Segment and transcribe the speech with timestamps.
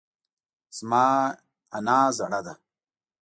[0.77, 1.05] زما
[1.85, 2.53] نیا زړه ده